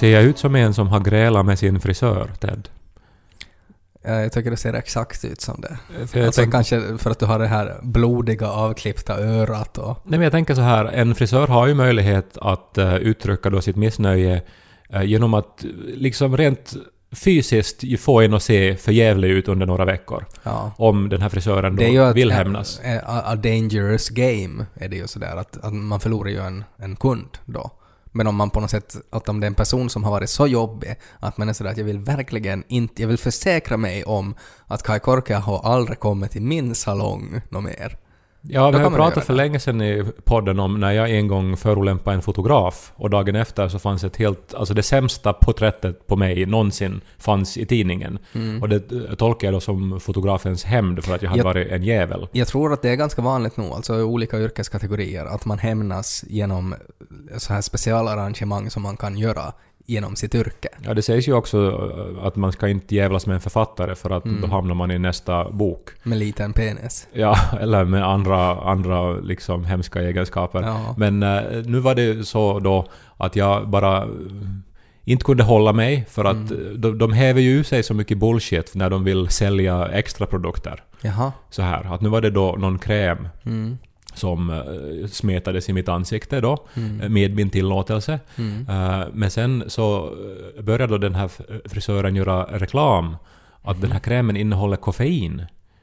[0.00, 2.68] Ser jag ut som en som har grälat med sin frisör, Ted?
[4.02, 5.78] Jag tycker det ser exakt ut som det.
[6.06, 10.00] För Alltså tänk, kanske för att du har det här blodiga avklippta örat och...
[10.04, 13.60] nej, men jag tänker så här, en frisör har ju möjlighet att uh, uttrycka då
[13.60, 14.42] sitt missnöje
[14.90, 16.74] eh, genom att eh, liksom rent
[17.12, 20.26] fysiskt få en att se förjävlig ut under några veckor.
[20.42, 20.72] Ja.
[20.76, 22.80] Om den här frisören då Det är ju vill hämnas.
[22.84, 26.64] A, a, a dangerous game är det ju sådär att, att man förlorar ju en,
[26.76, 27.70] en kund då.
[28.12, 30.30] Men om man på något sätt, att om det är en person som har varit
[30.30, 34.04] så jobbig att man är sådär att jag vill verkligen inte, jag vill försäkra mig
[34.04, 34.34] om
[34.66, 37.98] att Kai Korkia har aldrig kommit till min salong något mer.
[38.42, 42.16] Ja, vi har pratat för länge sedan i podden om när jag en gång förolämpade
[42.16, 46.46] en fotograf och dagen efter så fanns ett helt, alltså det sämsta porträttet på mig
[46.46, 48.18] någonsin fanns i tidningen.
[48.62, 51.68] Och det eh, tolkar jag då som fotografens hämnd för att jag hade Jag- varit
[51.70, 52.28] en jävel.
[52.32, 56.24] Jag tror att det är ganska vanligt nu, alltså i olika yrkeskategorier, att man hämnas
[56.28, 56.74] genom
[57.38, 59.52] så här specialarrangemang som man kan göra
[59.90, 60.68] genom sitt yrke.
[60.84, 61.58] Ja, det sägs ju också
[62.18, 64.40] eh, att man ska inte jävlas med en författare för att Mm.
[64.40, 65.88] då hamnar man i nästa bok.
[66.02, 67.08] Med liten penis.
[67.12, 70.62] Ja, eller med andra, andra liksom hemska egenskaper.
[70.62, 70.94] Ja.
[70.98, 72.86] Men eh, nu var det så då
[73.16, 74.08] att jag bara eh,
[75.04, 76.80] inte kunde hålla mig för att Mm.
[76.80, 80.82] de, de häver ju sig så mycket bullshit när de vill sälja extra produkter.
[81.00, 81.32] Jaha.
[81.50, 83.78] Så här, att nu var det då någon kräm Mm.
[84.14, 87.00] Som eh, smetades i mitt ansikte då, Mm.
[87.00, 88.20] eh, med min tillåtelse.
[88.38, 88.68] Mm.
[88.68, 90.14] Eh, men sen så
[90.62, 91.30] började då den här
[91.68, 93.16] frisören göra reklam
[93.62, 95.42] att den här krämen innehåller koffein.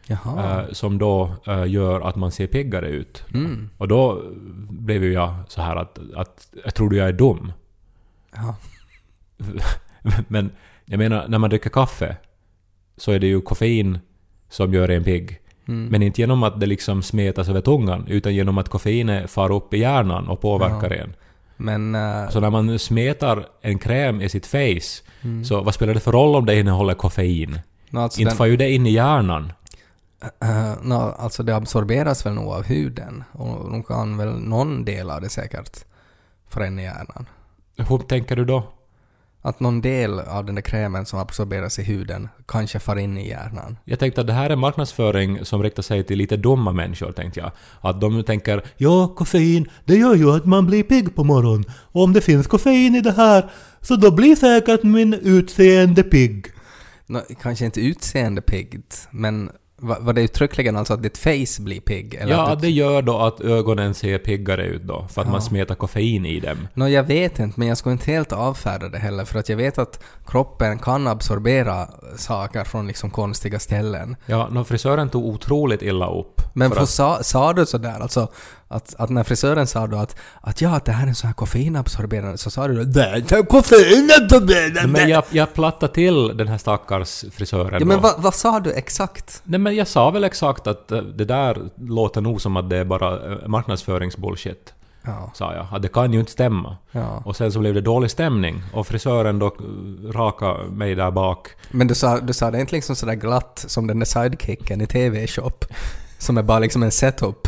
[0.09, 0.65] Jaha.
[0.71, 1.31] som då
[1.67, 3.23] gör att man ser piggare ut.
[3.33, 3.69] Mm.
[3.77, 4.23] Och då
[4.69, 7.51] blev ju jag så här att, att jag tror du jag är dum?
[8.35, 8.55] Ja.
[10.27, 10.51] Men
[10.85, 12.17] jag menar, när man dricker kaffe
[12.97, 13.99] så är det ju koffein
[14.49, 15.39] som gör en pigg.
[15.67, 15.85] Mm.
[15.87, 19.73] Men inte genom att det liksom smetas över tungan, utan genom att koffeinet far upp
[19.73, 21.03] i hjärnan och påverkar Ja.
[21.03, 21.13] en.
[21.57, 21.95] Men...
[21.95, 25.45] eh, Så när man smetar en kräm i sitt face, mm.
[25.45, 27.59] så vad spelar det för roll om det innehåller koffein?
[27.89, 29.53] nå, alltså, inte den, far ju det in i hjärnan.
[30.41, 35.09] eh, nå, alltså det absorberas väl nog av huden och nog kan väl någon del
[35.09, 35.85] av det säkert
[36.49, 37.25] få in i hjärnan.
[37.77, 38.63] Hur tänker du då?
[39.41, 43.29] Att någon del av den där krämen som absorberas i huden kanske far in i
[43.29, 43.77] hjärnan.
[43.85, 47.39] Jag tänkte att det här är marknadsföring som riktar sig till lite dumma människor, tänkte
[47.39, 47.51] jag.
[47.81, 51.65] Att de tänker ja, koffein, det gör ju att man blir pigg på morgonen.
[51.71, 53.49] Och om det finns koffein i det här,
[53.81, 56.45] så då blir säkert min utseende pigg.
[57.05, 61.79] Nå, kanske inte utseende piggt, men va- var det uttryckligen alltså att ditt face blir
[61.81, 62.13] pigg?
[62.13, 65.31] Eller Ja, du, det gör då att ögonen ser piggare ut då, för att Ja.
[65.31, 66.67] man smetar koffein i dem.
[66.73, 69.57] Nå, jag vet inte, men jag skulle inte helt avfärda det heller, för att jag
[69.57, 74.15] vet att kroppen kan absorbera saker från liksom konstiga ställen.
[74.25, 76.41] Ja, no, frisören tog otroligt illa upp.
[76.53, 78.27] Men för att, sa, sa du sådär, alltså
[78.67, 81.33] att, att när frisören sa då att, att ja, att det här är så här
[81.33, 84.87] koffeinabsorberande, så sa du då det är koffeinabsorberande!
[84.87, 88.73] men jag, jag plattade till den här stackars frisören ja, men vad, vad sa du
[88.73, 89.41] exakt?
[89.43, 92.77] Nej men jag sa väl exakt att eh, det där låter nog som att det
[92.77, 94.73] är bara eh, marknadsföringsbullshit.
[95.03, 95.67] Ja, Sa jag.
[95.71, 96.77] Att det kan ju inte stämma.
[96.91, 97.21] ja.
[97.25, 101.47] Och sen så blev det dålig stämning och frisören då eh, raka mig där bak.
[101.71, 104.87] Men du sa, du sa det inte liksom sådär glatt som den där sidekicken i
[104.87, 105.65] TV-shop,
[106.17, 107.47] som är bara liksom en setup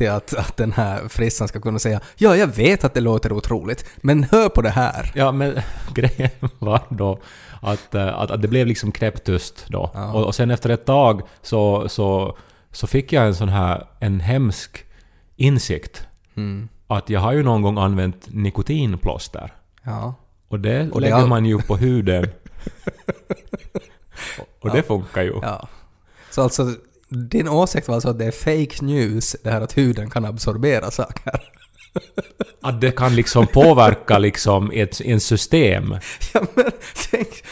[0.00, 3.32] till att, att den här frissan ska kunna säga ja, jag vet att det låter
[3.32, 5.12] otroligt, men hör på det här.
[5.14, 5.54] Ja men
[5.94, 7.18] grejen var då
[7.62, 9.90] att, eh, att, att det blev liksom knäpptyst då.
[9.94, 10.12] Ja.
[10.12, 12.36] Och, och sen efter ett tag så, så,
[12.72, 14.84] så fick jag en sån här, en hemsk
[15.36, 16.06] insikt.
[16.36, 16.68] Mm.
[16.86, 19.52] Att jag har ju någon gång använt nikotinplåster.
[19.84, 20.14] Ja.
[20.48, 22.26] Och det Och det lägger all- man ju på huden.
[24.38, 24.82] och och det Ja.
[24.82, 25.38] funkar ju.
[25.42, 25.68] ja.
[26.30, 26.74] Så alltså,
[27.10, 30.90] din åsikt var alltså att det är fake news, det här att huden kan absorbera
[30.90, 31.42] saker?
[32.62, 35.96] Att det kan liksom påverka liksom ett en system.
[36.34, 36.70] Ja men
[37.10, 37.44] tänk,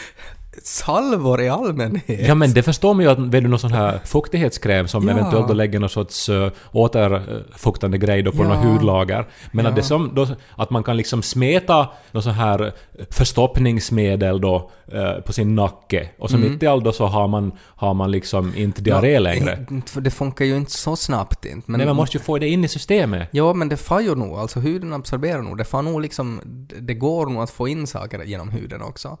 [0.69, 2.27] salvor i allmänhet.
[2.27, 5.13] Ja men det förstår man ju att vet du någon sån här fuktighetskräm som Ja.
[5.13, 8.47] eventuellt då lägger någon sorts uh, återfuktande grej då på Ja.
[8.47, 9.27] några hudlager.
[9.51, 9.75] Men att Ja.
[9.75, 12.73] det som då, att man kan liksom smeta någon sån här
[13.09, 16.51] förstoppningsmedel då eh, på sin nacke och så Mm.
[16.51, 19.65] mitt i allt då så har man, har man liksom inte diarré Ja, längre.
[19.85, 21.71] För det funkar ju inte så snabbt inte.
[21.71, 23.29] Men, Nej man måste ju få det in i systemet.
[23.31, 24.37] Ja, men det far ju nog.
[24.39, 25.57] Alltså huden absorberar nog.
[25.57, 26.41] Det far nog liksom...
[26.79, 29.17] Det går nog att få in saker genom huden också.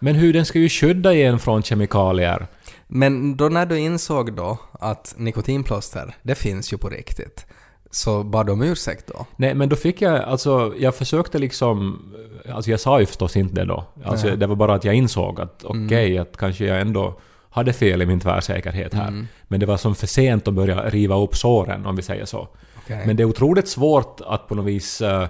[0.00, 2.46] Men huden ska ju skydda en från kemikalier.
[2.86, 7.46] Men då när du insåg då att nikotinplåster, det finns ju på riktigt,
[7.90, 9.26] så bad om ursäkt då?
[9.36, 12.02] Nej, men då fick jag, alltså jag försökte liksom,
[12.52, 13.84] alltså jag sa ju förstås inte det då.
[14.04, 14.36] Alltså Nej.
[14.36, 16.22] det var bara att jag insåg att okej, Mm.
[16.22, 17.20] att kanske jag ändå
[17.50, 19.08] hade fel i min tvärsäkerhet här.
[19.08, 19.26] Mm.
[19.48, 22.48] Men det var som för sent att börja riva upp såren, om vi säger så.
[22.84, 23.02] Okej.
[23.06, 25.00] Men det är otroligt svårt att på något vis...
[25.00, 25.28] eh,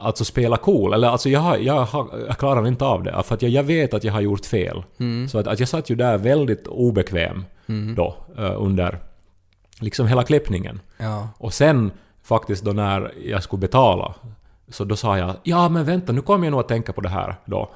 [0.00, 0.92] alltså spela cool.
[0.92, 3.22] Eller alltså jag, har, jag, har, jag klarar inte av det.
[3.22, 4.82] För att jag, jag vet att jag har gjort fel.
[5.28, 7.44] Så att, att jag satt ju där väldigt obekväm
[7.96, 8.98] då eh, under
[9.80, 10.80] liksom hela klippningen.
[10.98, 11.28] Ja.
[11.38, 11.90] Och sen
[12.22, 14.14] faktiskt då när jag skulle betala
[14.68, 17.08] så då sa jag ja men vänta nu kommer jag nog att tänka på det
[17.08, 17.70] här då.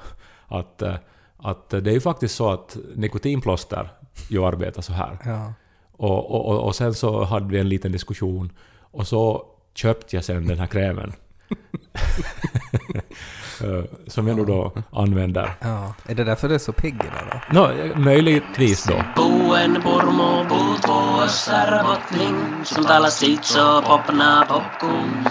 [0.47, 0.95] Att, eh,
[1.37, 3.89] att det är ju faktiskt så att nikotinplåster
[4.29, 5.17] ju arbetar så här.
[5.25, 5.53] Ja.
[5.91, 10.25] Och, och, och, och sen så hade vi en liten diskussion och så köpte jag
[10.25, 11.13] sen den här krämen.
[13.63, 15.55] Eh, som jag nu då använder.
[15.61, 15.93] ja.
[16.05, 17.59] Är det därför du är så pigg idag då?
[17.59, 19.03] Nå, möjligtvis då.
[23.81, 24.45] Popna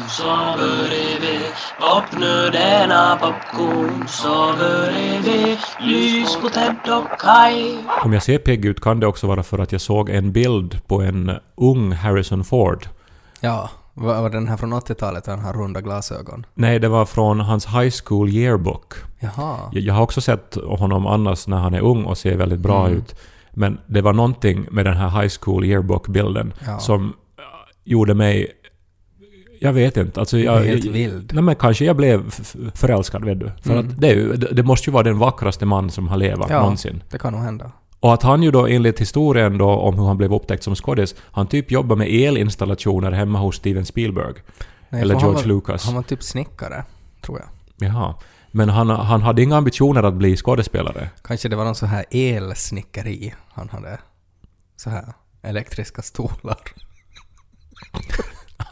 [0.09, 0.53] så
[1.21, 1.51] vi
[4.09, 4.53] så
[5.25, 7.77] vi lys på Ted och Kai.
[8.05, 10.87] Om jag ser pigg ut kan det också vara för att jag såg en bild
[10.87, 12.89] på en ung Harrison Ford.
[13.41, 13.71] Ja.
[13.95, 16.47] Var, var den här från 80-talet, den här runda glasögon?
[16.55, 18.95] Nej, det var från hans high school yearbook.
[19.21, 19.57] Jaha.
[19.73, 22.89] Jag, jag har också sett honom annars när han är ung och ser väldigt bra
[22.91, 23.15] ut.
[23.51, 26.79] Men det var någonting med den här high school yearbook-bilden Ja.
[26.79, 27.13] som äh,
[27.85, 28.47] gjorde mig...
[29.61, 30.21] Jag vet inte.
[30.21, 31.31] Alltså jag, helt vild.
[31.35, 32.31] Nej men kanske jag blev
[32.75, 33.51] förälskad, vet du.
[33.63, 33.89] För Mm.
[33.89, 37.03] att det, det måste ju vara den vackraste man som har levat Ja, någonsin.
[37.11, 37.71] det kan nog hända.
[38.05, 41.15] Och att han ju då enligt historien då om hur han blev upptäckt som skådis,
[41.21, 44.35] han typ jobbar med elinstallationer hemma hos Steven Spielberg.
[44.89, 45.85] Nej, Eller för han George var, Lucas.
[45.85, 46.85] Han var typ snickare,
[47.21, 47.49] tror jag.
[47.89, 48.15] Jaha.
[48.51, 51.11] Men han, han hade inga ambitioner att bli skådespelare.
[51.23, 53.99] Kanske det var någon så här elsnickeri han hade.
[54.77, 55.05] Så här
[55.43, 56.59] elektriska stolar.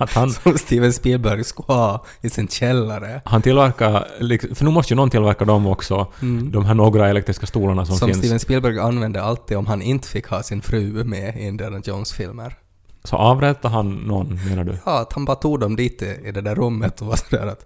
[0.03, 3.21] Att han, Som Steven Spielberg skulle ha i sin källare.
[3.25, 4.07] han tillverkar,
[4.55, 6.07] för nu måste ju någon tillverka dem också,
[6.53, 8.19] de här några elektriska stolarna som, Som finns.
[8.19, 12.57] Steven Spielberg använde alltid om han inte fick ha sin fru med i Indiana Jones-filmer.
[13.05, 14.77] Så avrättar han någon, menar du?
[14.87, 17.47] Ja, att han bara tog dem dit i, i det där rummet och var sådär
[17.47, 17.65] att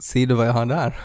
[0.00, 0.96] Ser du vad jag har där?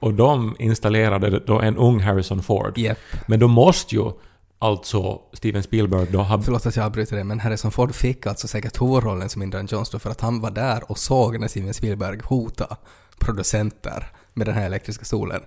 [0.00, 2.78] Och de installerade då en ung Harrison Ford.
[2.78, 2.98] Jepp.
[3.26, 4.10] Men då måste ju
[4.58, 6.42] alltså Steven Spielberg då ha...
[6.42, 9.90] Förlåt att jag avbryter det, men Harrison Ford fick alltså säkert huvudrollen som Indiana Jones
[9.90, 12.76] då för att han var där och såg när Steven Spielberg hota
[13.18, 15.40] producenter med den här elektriska stolen.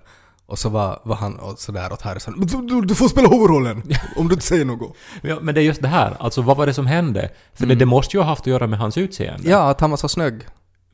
[0.46, 3.28] Och så var, var han och sådär åt Harrison "Men du, du, du får spela
[3.28, 3.82] huvudrollen
[4.16, 4.96] om du inte säger något.
[5.22, 7.30] Ja, men det är just det här, alltså vad var det som hände?
[7.54, 9.50] För det, det måste ju ha haft att göra med hans utseende.
[9.50, 10.40] Ja, att han var så snygg.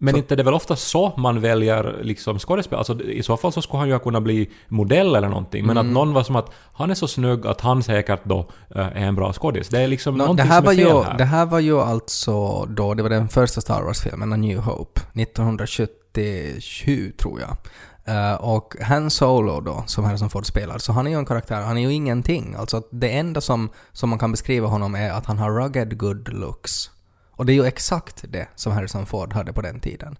[0.00, 2.78] Men inte det är väl ofta så man väljer liksom skådespel?
[2.78, 5.66] Alltså i så fall så skulle han ju kunna bli modell eller någonting.
[5.66, 5.86] Men Mm.
[5.88, 8.38] att någon var som att han är så snygg att han säkert då
[8.74, 9.68] eh, är en bra skådis.
[9.68, 11.18] Det är liksom Nå, någonting det, här som var är fel ju, här.
[11.18, 15.00] det här var ju alltså då, det var den första Star Wars-filmen, A New Hope,
[15.14, 17.56] 1977 tror jag.
[18.04, 21.60] Eh, och Han Solo då, som Harrison Ford spelar, så han är ju en karaktär,
[21.60, 22.54] han är ju ingenting.
[22.58, 26.28] Alltså det enda som, som man kan beskriva honom är att han har rugged good
[26.28, 26.90] looks.
[27.38, 30.16] Och det är ju exakt det som Harrison Ford hade på den tiden.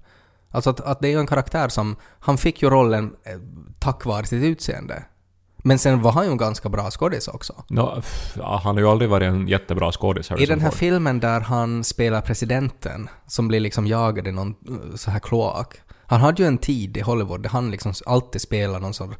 [0.50, 3.32] Alltså att, att det är ju en karaktär som, han fick ju rollen eh,
[3.78, 5.04] tack vare sitt utseende.
[5.56, 7.64] Men sen var han ju en ganska bra skådis också.
[7.68, 10.78] Ja, han har ju aldrig varit en jättebra skådis, I den här Ford.
[10.78, 15.74] filmen där han spelar presidenten, som blir liksom jagad i någon uh, så här kloak.
[16.06, 19.14] Han hade ju en tid i Hollywood där han liksom alltid spelar någon sån...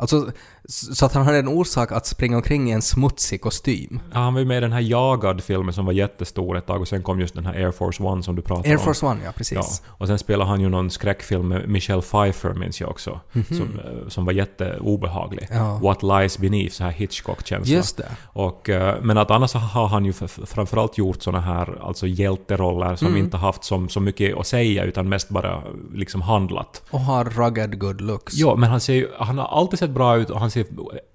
[0.00, 0.30] Alltså,
[0.68, 4.00] så att han hade en orsak att springa omkring i en smutsig kostym.
[4.12, 6.88] Ja, han var ju med i den här Jagad-filmen som var jättestor ett tag och
[6.88, 8.82] sen kom just den här Air Force One som du pratade Air om.
[8.84, 9.82] Force One, ja Ja, precis.
[9.86, 13.20] och sen spelade han ju någon skräckfilm med Michelle Pfeiffer minns jag också.
[13.32, 15.48] Som, eh, som var jätteobehaglig.
[15.50, 15.78] Ja.
[15.82, 17.74] What Lies Beneath, så här Hitchcock-känsla.
[17.74, 18.08] Just det.
[18.32, 20.12] Och, eh, men att annars har han ju
[20.46, 23.18] framförallt gjort såna här alltså hjälteroller som Mm.
[23.24, 25.62] inte haft som, så mycket att säga utan mest bara
[25.94, 26.82] liksom handlat.
[26.90, 28.34] Och har rugged good looks.
[28.34, 30.66] Ja, men han, ser ju, han har alltid sett bra ut och han ser,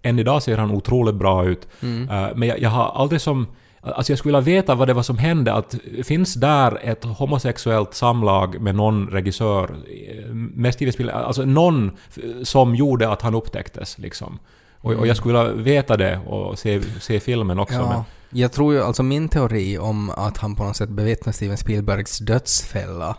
[0.01, 1.67] än idag ser han otroligt bra ut.
[1.81, 2.09] Mm.
[2.09, 3.47] Eh, men jag, jag har aldrig som...
[3.81, 5.53] Alltså jag skulle vilja veta vad det var som hände.
[5.53, 11.91] Att finns där ett homosexuellt samlag med någon regissör, eh, med Steven Spielberg, alltså någon
[12.43, 14.39] som gjorde att han upptäcktes liksom.
[14.77, 17.79] Och, och jag skulle vilja veta det och se, se filmen också.
[17.79, 21.33] Men, Ja, jag tror ju, alltså min teori om att han på något sätt bevittnar
[21.33, 23.15] Steven Spielbergs dödsfälla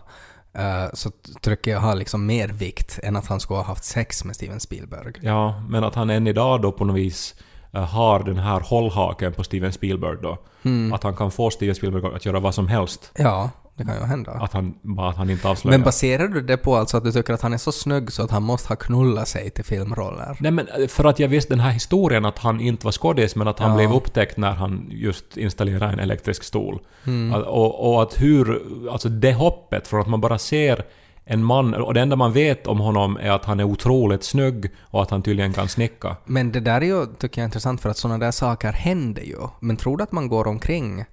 [0.59, 1.11] eh, så
[1.41, 4.61] tycker jag har liksom mer vikt än att han skulle ha haft sex med Steven
[4.61, 5.13] Spielberg.
[5.21, 7.35] ja, men att han än idag då på något vis
[7.73, 10.39] eh, har den här hållhaken på Steven Spielberg då.
[10.63, 10.93] Mm.
[10.93, 13.13] Att han kan få Steven Spielberg att göra vad som helst.
[13.15, 14.33] Ja, det kan ju hända.
[14.33, 15.79] Att han, bara att han inte avslöjar.
[15.79, 18.23] Men baserar du det på alltså att du tycker att han är så snygg så
[18.23, 20.37] att han måste ha knullat sig till filmroller?
[20.41, 23.37] Nej men eh, för att jag visste den här historien att han inte var skådis
[23.37, 23.77] men att han Ja.
[23.77, 26.79] blev upptäckt när han just installerade en elektrisk stol.
[27.07, 27.43] Mm.
[27.43, 30.85] Och, och att hur, alltså det hoppet från att man bara ser
[31.25, 34.71] en man och det enda man vet om honom är att han är otroligt snygg
[34.81, 36.17] och att han tydligen kan snicka.
[36.25, 39.39] Men det där är ju, tycker jag, intressant för att sådana där saker händer ju.
[39.61, 41.05] Men tror du att man går omkring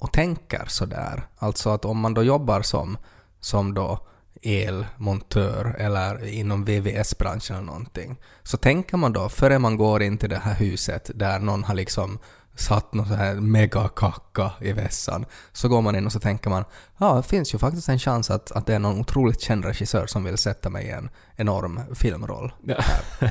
[0.00, 1.22] och tänker sådär?
[1.38, 2.98] Alltså att om man då jobbar som,
[3.40, 4.06] som då
[4.42, 10.30] elmontör eller inom VVS-branschen eller någonting, så tänker man då, före man går in till
[10.30, 12.18] det här huset där någon har liksom
[12.60, 16.64] satt någon sån här megakacka i vässan, så går man in och så tänker man
[16.98, 20.06] ja, det finns ju faktiskt en chans att, att det är någon otroligt känd regissör
[20.06, 22.52] som vill sätta mig i en enorm filmroll.
[22.64, 22.76] Ja.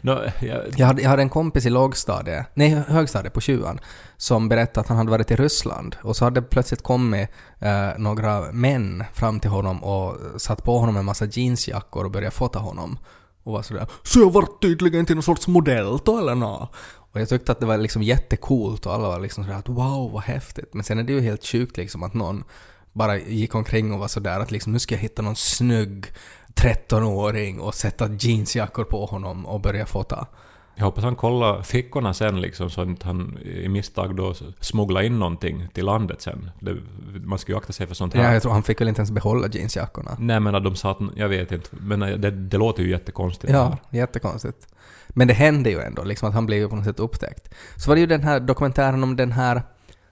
[0.00, 3.78] no, jag, Jag hade, jag hade en kompis i lågstadiet, nej högstadiet på 20
[4.16, 7.88] som berättade att han hade varit i Ryssland och så hade det plötsligt kommit eh,
[7.98, 12.58] några män fram till honom och satt på honom en massa jeansjackor och började fota
[12.58, 12.98] honom.
[13.44, 16.68] Och var sådär ”Så jag vart tydligen till någon sorts modell då eller nå?”
[17.12, 20.12] Och jag tyckte att det var liksom jättecoolt och alla var liksom sådär att ”Wow,
[20.12, 20.74] vad häftigt”.
[20.74, 22.44] Men sen är det ju helt sjukt liksom att någon
[22.92, 26.06] bara gick omkring och var sådär att liksom nu ska jag hitta någon snygg
[26.54, 30.26] 13-åring och sätta jeansjackor på honom och börja fota.
[30.74, 35.18] jag hoppas han kollar fickorna sen liksom så att han i misstag då smugglar in
[35.18, 36.50] någonting till landet sen.
[36.60, 36.76] Det,
[37.24, 38.24] man ska ju akta sig för sånt här.
[38.24, 40.16] Ja, jag tror han fick väl inte ens behålla jeansjackorna.
[40.18, 43.52] Nej men att de sa att, jag vet inte, men det, det låter ju jättekonstigt.
[43.52, 44.66] Ja, jättekonstigt.
[45.12, 47.54] Men det hände ju ändå, liksom att han blev ju på något sätt upptäckt.
[47.76, 49.62] Så var det ju den här dokumentären om den här,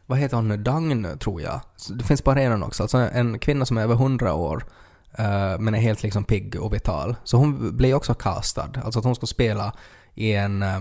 [0.07, 1.61] vad heter hon nu, Dagn tror jag.
[1.89, 4.65] Det finns bara en också, alltså en kvinna som är över 100 år
[5.19, 7.17] eh, men är helt liksom pigg och vital.
[7.25, 9.73] Så hon blev ju också castad, alltså att hon skulle spela
[10.15, 10.81] i en, uh,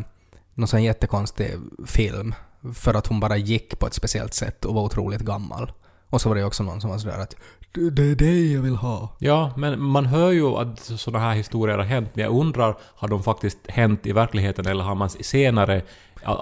[0.53, 2.35] någon sån jättekonstig film
[2.73, 5.71] för att hon bara gick på ett speciellt sätt och var otroligt gammal.
[6.09, 7.35] Och så var det ju också någon som var sådär att
[7.71, 9.15] "Det- är det jag vill ha.
[9.19, 13.07] Ja, men man hör ju att sådana här historier har hänt, men jag undrar, har
[13.07, 15.81] de faktiskt hänt i verkligheten eller har man senare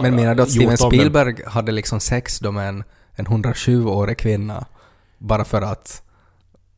[0.01, 0.77] Men menar du att Steven?
[0.77, 2.83] Spielberg hade liksom sex då med en,
[3.15, 4.65] en 120-årig kvinna
[5.17, 6.03] bara för att,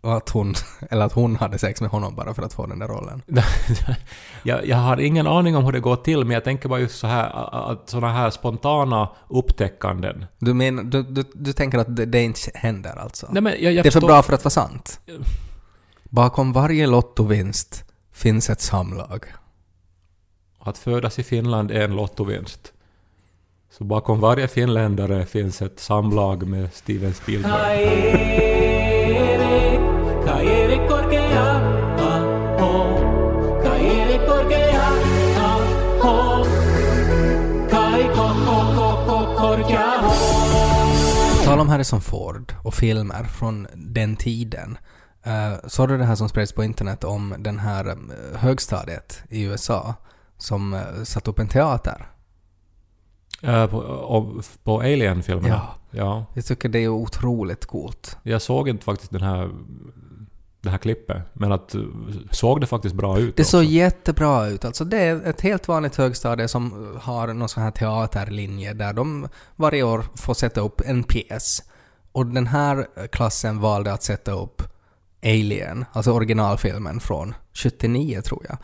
[0.01, 0.53] och att hon,
[0.89, 3.21] eller att hon hade sex med honom bara för att få den där rollen?
[4.43, 6.99] jag, jag har ingen aning om hur det går till, men jag tänker bara just
[6.99, 7.29] så här
[7.71, 10.25] att sådana här spontana upptäckanden.
[10.39, 13.27] Du, menar, du, du, du tänker att det, det inte händer alltså?
[13.31, 14.99] Nej, men jag, jag det är för förstår- bra för att vara sant?
[16.03, 19.25] Bakom varje lottovinst finns ett samlag.
[20.59, 22.73] Att födas i Finland är en lottovinst.
[23.71, 28.48] Så bakom varje finländare finns ett samlag med Steven Spielberg.
[41.49, 44.77] Tala om Harrison Ford och filmer från den tiden.
[45.27, 49.43] Uh, såg du det här som spreds på internet om den här eh, högstadiet i
[49.43, 49.95] USA
[50.37, 52.07] som uh, satt upp en teater?
[53.41, 55.47] Äh, på, på Alien-filmerna?
[55.49, 55.75] Ja.
[55.91, 56.25] ja.
[56.33, 58.17] Jag tycker det är otroligt coolt.
[58.23, 59.49] Jag såg inte faktiskt den här,
[60.61, 61.81] det här klippet, men att eh,
[62.31, 64.65] såg det faktiskt bra ut Det såg jättebra ut.
[64.65, 69.27] Alltså det är ett helt vanligt högstadie som har någon sån här teaterlinje där de
[69.55, 71.63] varje år får sätta upp en pjäs.
[72.11, 74.63] Och den här klassen valde att sätta upp
[75.23, 78.57] Alien, alltså originalfilmen från 79 tror jag.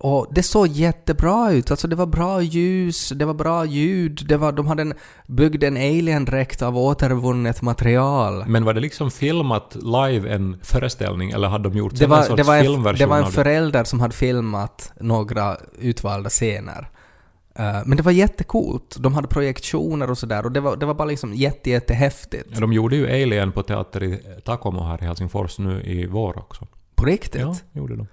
[0.00, 4.36] Och det såg jättebra ut, alltså det var bra ljus, det var bra ljud, det
[4.36, 4.94] var, de hade en,
[5.26, 8.44] byggde en alien-dräkt av återvunnet material.
[8.46, 12.10] Men var det liksom filmat live en föreställning eller hade de gjort Det sen en
[12.10, 15.56] var, sorts det, var en, filmversion det var en av förälder som hade filmat några
[15.78, 16.88] utvalda scener.
[17.58, 18.96] Eh, men det var jättecoolt.
[18.98, 22.48] De hade projektioner och sådär och det var, det var bara liksom jätte, jättehäftigt.
[22.52, 26.38] Ja, de gjorde ju Alien på teater i Takomo här i Helsingfors nu i vår
[26.38, 26.66] också.
[26.94, 27.40] På riktigt.
[27.40, 28.06] Ja, gjorde de.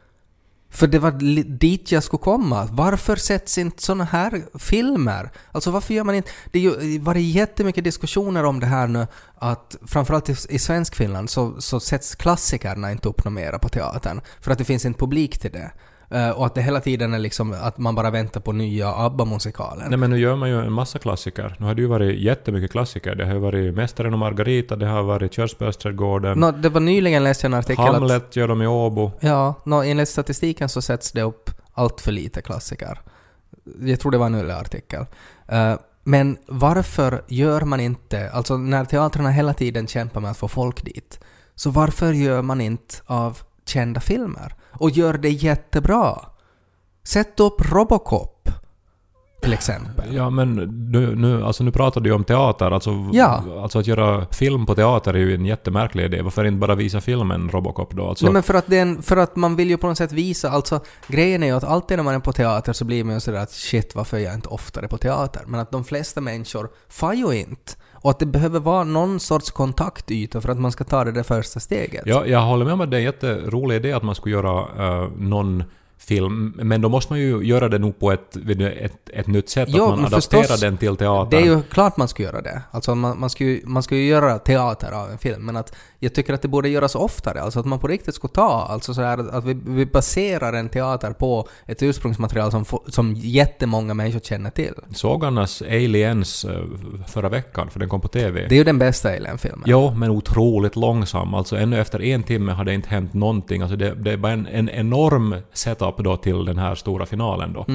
[0.76, 1.12] För det var
[1.58, 2.68] dit jag skulle komma.
[2.72, 5.32] Varför sätts inte såna här filmer?
[5.52, 6.32] Alltså varför gör man inte...
[6.52, 11.30] Det har varit jättemycket diskussioner om det här nu att framförallt i, i svensk Finland
[11.30, 14.22] så, så sätts klassikerna inte upp något mera på teatern.
[14.42, 15.72] För att det finns inte publik till det.
[16.16, 19.90] Eh, och att det hela tiden är liksom att man bara väntar på nya ABBA-musikalen.
[19.90, 21.56] Nej men nu gör man ju en massa klassiker.
[21.60, 23.16] Nu har det ju varit jättemycket klassiker.
[23.16, 27.24] Det har ju varit Mästaren och Margarita, det har varit Körsbärsträdgården, Nå, det var nyligen
[27.24, 27.94] läste jag en artikel att...
[27.94, 29.12] Hamlet gör de i Åbo.
[29.20, 33.02] Ja, nå, enligt statistiken så sätts det upp allt för lite klassiker.
[33.80, 35.06] Jag tror det var en nylig artikel.
[35.48, 40.48] Eh, men varför gör man inte, alltså när teatrarna hela tiden kämpar med att få
[40.48, 41.20] folk dit,
[41.56, 44.56] så varför gör man inte av kända filmer?
[44.80, 46.20] Och gör det jättebra?
[47.04, 48.50] Sätt upp Robocop,
[49.42, 50.16] till exempel.
[50.16, 50.54] Ja men
[50.92, 52.72] nu, nu, alltså nu pratar du ju om teater.
[52.72, 53.44] Alltså, Ja.
[53.62, 56.22] alltså att göra film på teater är ju en jättemärklig idé.
[56.22, 58.10] Varför inte bara visa filmen Robocop då?
[58.10, 59.98] Alltså, Nej men för att, det är en, för att man vill ju på något
[59.98, 63.04] sätt visa, alltså grejen är ju att alltid när man är på teater så blir
[63.04, 65.42] man ju sådär att shit varför är jag inte oftare på teater?
[65.48, 67.72] Men att de flesta människor far ju inte.
[68.06, 71.24] Och att det behöver vara någon sorts kontaktyta för att man ska ta det där
[71.24, 72.04] första steget.
[72.06, 74.60] Ja, jag håller med om att det är en jätterolig idé att man skulle göra
[74.78, 75.64] eh, någon
[75.98, 79.70] film, men då måste man ju göra det nog på ett, ett, ett nytt sätt,
[79.72, 81.30] Jo, att man adapterar förstås, den till teatern.
[81.30, 82.62] Det är ju klart man ska göra det.
[82.72, 85.76] Alltså man, man, ska ju, man ska ju göra teater av en film, men att
[86.00, 87.42] jag tycker att det borde göras oftare.
[87.42, 90.70] Alltså att man på riktigt ska ta, alltså så här, att vi, vi baserar en
[90.70, 94.74] teater på ett ursprungsmaterial som, som jättemånga människor känner till.
[94.94, 96.64] Såg annars Aliens eh,
[97.08, 98.46] förra veckan, för den kom på TV.
[98.50, 99.64] Det är ju den bästa Alien-filmen.
[99.66, 101.34] Jo, men otroligt långsam.
[101.34, 103.62] Alltså ännu efter en timme har det inte hänt någonting.
[103.62, 107.54] Alltså det, det är bara en, en enorm setup då till den här stora finalen
[107.54, 107.66] då.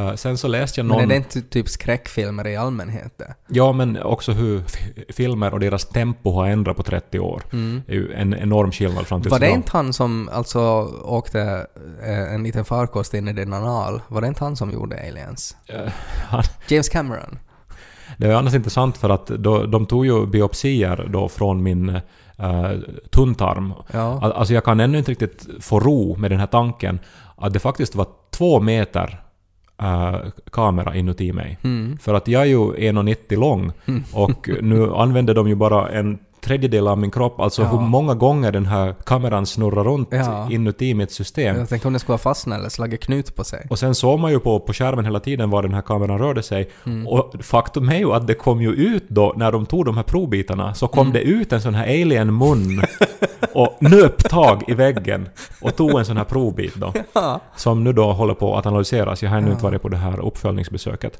[0.00, 0.98] Eh, sen så läste jag någon...
[0.98, 1.08] Mm.
[1.08, 3.34] Men är det inte typ skräckfilmer i allmänhet det?
[3.48, 4.62] Ja, men också hur
[5.12, 7.42] filmer och deras tempo har ändrat på 30 år.
[7.86, 9.40] Det är ju en enorm skillnad fram till Mm.
[9.40, 10.60] Var det inte han som alltså
[11.04, 11.66] åkte
[12.06, 14.00] eh, en liten farkost in i din anal?
[14.08, 15.56] Var det inte han som gjorde Aliens?
[15.66, 15.92] Eh,
[16.68, 17.38] James Cameron?
[18.16, 22.72] Det är annars intressant för att då, de tog ju biopsier då från min uh,
[23.10, 23.72] tunntarm.
[23.92, 24.18] Ja.
[24.22, 26.98] Al- Alltså jag kan ännu inte riktigt få ro med den här tanken
[27.36, 29.20] att det faktiskt var två meter
[29.82, 30.16] eh,
[30.52, 31.58] kamera inuti mig.
[31.64, 31.98] Mm.
[31.98, 33.72] För att jag är ju 1,90 lång
[34.12, 37.68] och nu använder de ju bara en tredjedel av min kropp, alltså Ja.
[37.68, 40.48] hur många gånger den här kameran snurrar runt Ja.
[40.50, 41.56] inuti mitt system.
[41.56, 43.66] Jag tänkte om det skulle ha fastnat eller slagit knut på sig.
[43.70, 46.42] Och sen såg man ju på, på skärmen hela tiden var den här kameran rörde
[46.42, 46.70] sig.
[46.86, 47.06] Mm.
[47.06, 50.02] Och faktum är ju att det kom ju ut då, när de tog de här
[50.02, 50.92] provbitarna, så Mm.
[50.94, 52.82] kom det ut en sån här alien-mun
[53.54, 55.28] och nöp tag i väggen
[55.62, 56.92] och tog en sån här provbit då.
[57.12, 57.40] Ja.
[57.56, 59.22] Som nu då håller på att analyseras.
[59.22, 61.18] Jag har ännu inte varit på det här uppföljningsbesöket.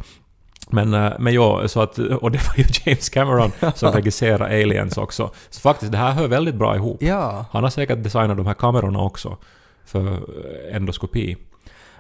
[0.70, 4.98] Men, eh, men ja, så att, och det var ju James Cameron som regisserade Aliens
[4.98, 5.30] också.
[5.50, 7.02] Så faktiskt, det här hör väldigt bra ihop.
[7.02, 7.46] Ja.
[7.50, 9.36] Han har säkert designat de här kamerorna också
[9.84, 11.36] för eh, endoskopi.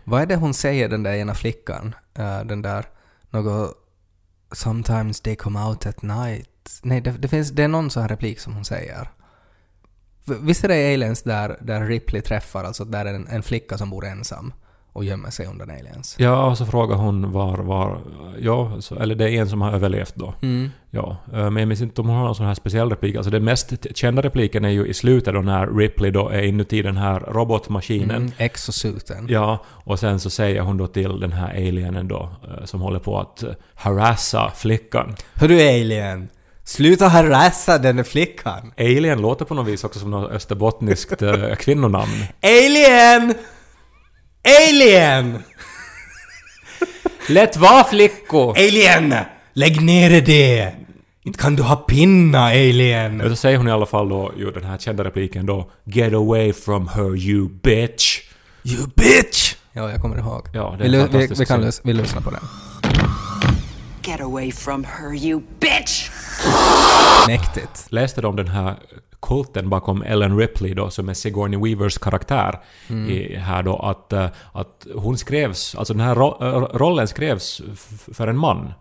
[0.04, 1.94] Vad är det hon säger, den där ena flickan?
[2.14, 2.84] Eh, den där...
[3.30, 3.74] Något...
[4.52, 6.80] Sometimes they come out at night.
[6.82, 9.10] Nej, det, det, finns, det är någon sån här replik som hon säger.
[10.24, 13.90] Visst är det aliens där, där Ripley träffar, alltså där är en, en flicka som
[13.90, 14.52] bor ensam
[14.92, 16.16] och gömmer sig undan aliens?
[16.18, 17.98] Ja, och så frågar hon var, var...
[18.40, 20.34] Ja, så, eller det är en som har överlevt då.
[20.42, 20.70] Mm.
[20.90, 23.16] Ja, eh, men jag minns inte om hon har någon sån här speciell replik.
[23.16, 26.82] Alltså den mest kända repliken är ju i slutet då när Ripley då är inuti
[26.82, 28.16] den här robotmaskinen.
[28.16, 28.32] Mm.
[28.36, 29.26] Exosuiten.
[29.28, 32.98] Ja, och sen så säger hon då till den här alienen då, eh, som håller
[32.98, 35.16] på att eh, harassa flickan.
[35.34, 36.28] Hörru alien!
[36.64, 38.72] Sluta harassa den flickan!
[38.78, 41.22] Alien låter på något vis också som något österbottniskt
[41.58, 42.24] kvinnonamn.
[42.42, 43.34] Alien!
[44.44, 45.42] Alien!
[47.28, 48.50] Lätt vara flickor!
[48.58, 49.14] Alien!
[49.52, 50.72] Lägg ner det!
[51.24, 53.20] Inte kan du ha pinna, alien!
[53.20, 56.12] Och så säger hon i alla fall då ju den här kända repliken då “Get
[56.12, 58.20] away from her you bitch”.
[58.64, 59.54] You bitch!
[59.72, 60.48] Ja, jag kommer ihåg.
[60.52, 62.40] Ja, det är vi, lu- vi, vi kan vi lyssnar på den.
[64.02, 66.08] Get away from her, you bitch!
[67.26, 67.86] Mäktigt.
[67.90, 68.76] läste de den här
[69.20, 72.60] kulten bakom Ellen Ripley då, som är Sigourney Weavers karaktär
[73.08, 77.62] i, här då, att, eh, att hon skrevs, alltså den här ro, eh, rollen skrevs
[78.12, 78.72] för en man.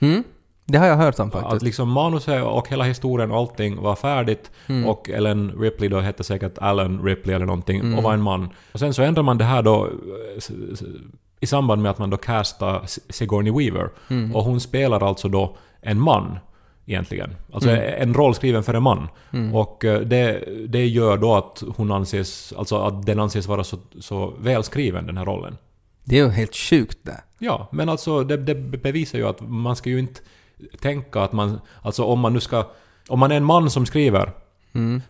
[0.00, 0.24] Mm?
[0.66, 1.62] Det har jag hört om Att faktiskt.
[1.62, 4.50] liksom manuset och hela historien och allting var färdigt
[4.86, 8.48] och Ellen Ripley då hette säkert Alan Ripley eller någonting och var en man.
[8.72, 10.42] Och sen så ändrar man det här då eh,
[11.40, 13.90] i samband med att man då castar Sigourney Weaver.
[14.34, 16.38] Och hon spelar alltså då en man
[16.86, 17.36] egentligen.
[17.52, 19.08] Alltså en roll skriven för en man.
[19.52, 23.78] Och eh, det, det gör då att hon anses, alltså att den anses vara så,
[24.00, 25.56] så välskriven den här rollen.
[26.04, 27.20] Det är ju helt sjukt det.
[27.38, 30.20] Ja, men alltså det, det bevisar ju att man ska ju inte
[30.80, 31.60] tänka att man...
[31.82, 32.70] Alltså om man nu ska...
[33.08, 34.32] Om man är en man som skriver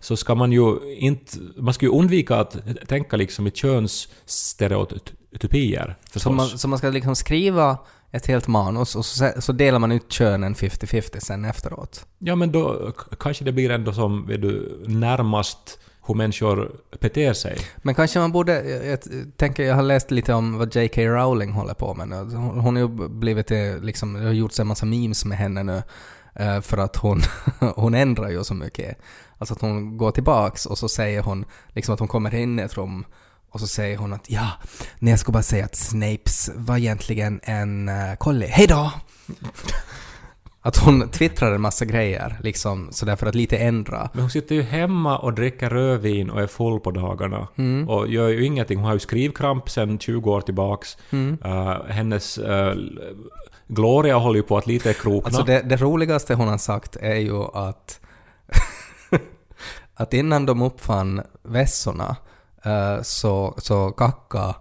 [0.00, 1.37] så ska man ju inte...
[1.56, 2.56] Man ska ju undvika att
[2.88, 5.96] tänka liksom i könsstereotypier.
[6.04, 6.32] Så Förstås.
[6.32, 7.78] man, så man ska liksom skriva
[8.14, 12.07] ett helt manus och så, så delar man ut könen 50-50 sen efteråt.
[12.18, 17.59] Ja, men då kanske det blir ändå som vet du, närmast hur människor beter sig.
[17.77, 18.98] Men kanske man borde, jag, jag
[19.37, 21.03] tänker, jag har läst lite om vad J.K.
[21.03, 22.16] Rowling håller på med nu.
[22.16, 25.62] Hon, hon har ju blivit, eh, liksom, det har gjorts en massa memes med henne
[25.62, 25.83] nu.
[26.35, 27.20] eh, För att hon,
[27.77, 28.98] hon ändrar ju så mycket.
[29.38, 32.62] Alltså att hon går tillbaks och så säger hon, liksom att hon kommer in i
[32.62, 33.05] ett rum
[33.54, 34.50] och så säger hon att ja,
[34.98, 38.46] nej jag ska bara säga att Snapes var egentligen en uh, collie.
[38.46, 38.92] Hej då!
[40.66, 44.10] Att hon twittrar en massa grejer, liksom sådär för att lite ändra.
[44.12, 47.48] Men hon sitter ju hemma och dricker rödvin och är full på dagarna.
[47.88, 48.78] Och gör ju ingenting.
[48.78, 50.96] Hon har ju skrivkramp sedan 20 år tillbaks.
[51.44, 52.74] Eh, hennes eh,
[53.68, 55.26] Gloria håller ju på att lite krokna.
[55.26, 58.00] Alltså det, det roligaste hon har sagt är ju att,
[59.94, 62.16] att innan de uppfann vässorna
[62.64, 64.55] eh, så, så kacka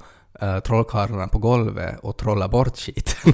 [0.44, 3.34] uh, trollkarlarna på golvet och trolla bort skiten.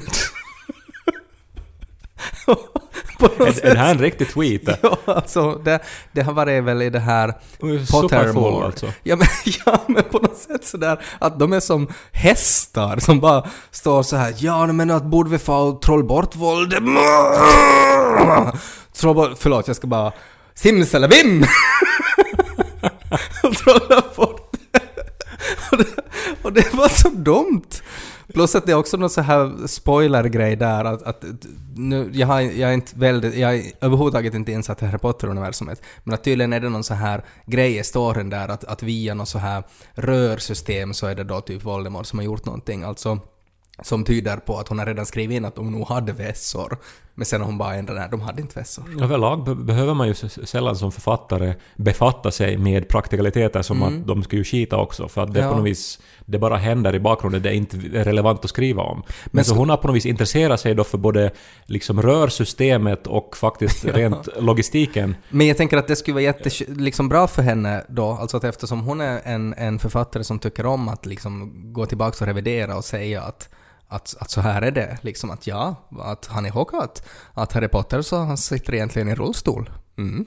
[3.19, 4.61] Är, det här en riktig tweet?
[4.81, 5.79] Ja, alltså det,
[6.11, 7.33] det har varit väl i det här
[7.91, 8.65] Pottermore.
[8.65, 8.93] alltså.
[9.03, 9.27] Ja men,
[9.65, 14.15] ja men på något sätt sådär att de är som hästar som bara står så
[14.15, 16.33] här ja men att borde vi få troll bort?
[18.93, 20.11] Troll bort, förlåt jag ska bara
[20.53, 21.45] simsalabim!
[23.63, 24.38] trolla bort.
[25.71, 25.85] och, det,
[26.41, 27.81] och det var så dumt!
[28.33, 31.25] Plus att det är också någon så här spoiler-grej där att, att
[31.75, 35.81] nu, jag, har, jag är inte väldigt, jag är överhuvudtaget inte insatt i Harry Potter-universumet,
[36.03, 39.13] men att tydligen är det någon så här grej i storyn där att, att via
[39.13, 43.19] någon så här rörsystem så är det då typ Voldemort som har gjort någonting, alltså
[43.83, 46.77] som tyder på att hon har redan skrivit in att de nog hade vässor,
[47.19, 48.83] men sen har hon bara ändrat nej, de hade inte vässor.
[49.03, 54.23] Överlag be- behöver man ju sällan som författare befatta sig med praktikaliteter som att de
[54.23, 55.47] ska ju skita också, för att det Mm.
[55.49, 55.51] Ja.
[55.53, 58.97] på något vis, det bara händer i bakgrunden, det är inte relevant att skriva om.
[58.97, 61.31] Men, Men så, så- hon har på något vis intresserat sig då för både
[61.65, 65.15] liksom rörsystemet och faktiskt rent logistiken.
[65.29, 68.43] Men jag tänker att det skulle vara jätte, liksom bra för henne då, alltså att
[68.43, 72.77] eftersom hon är en, en författare som tycker om att liksom gå tillbaka och revidera
[72.77, 73.49] och säga att,
[73.89, 77.53] att, att så här är det, liksom att ja, att han är chockad, att, att
[77.53, 79.69] Harry Potter så han sitter egentligen i rullstol.
[79.97, 80.25] Mm.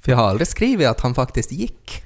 [0.00, 2.02] För jag har aldrig skrivit att han faktiskt gick.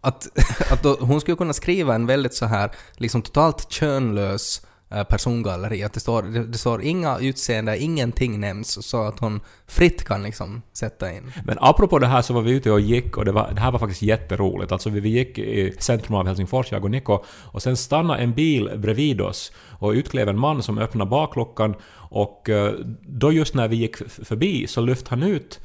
[0.00, 0.28] Att,
[0.72, 4.62] att då, hon skulle kunna skriva en väldigt så här, liksom totalt könlös
[5.02, 5.82] persongalleri.
[5.84, 10.22] Att det står, det, det står inga utseende, ingenting nämns, så att hon fritt kan
[10.22, 11.32] liksom sätta in.
[11.44, 13.72] Men apropå det här så var vi ute och gick och det, var, det här
[13.72, 14.72] var faktiskt jätteroligt.
[14.72, 18.32] Alltså vi, vi gick i centrum av Helsingfors, jag och Niko, och sen stannade en
[18.34, 23.68] bil bredvid oss och utklev en man som öppnade bakluckan och eh, då just när
[23.68, 25.60] vi gick förbi så lyfte han ut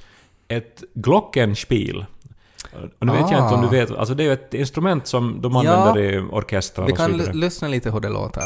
[0.47, 2.05] ett glockenspiel.
[2.99, 3.71] Och nu vet jag inte om du Ah.
[3.71, 5.71] vet, alltså det är ju ett instrument som de Ja.
[5.71, 7.29] använder i orkestrar Vi och så kan vidare.
[7.31, 8.41] l- lyssna lite hur det låter.